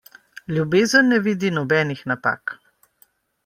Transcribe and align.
Ljubezen 0.55 1.11
ne 1.11 1.21
vidi 1.29 1.53
nobenih 1.59 2.03
napak. 2.13 2.59